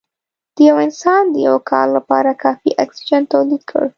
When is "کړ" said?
3.71-3.83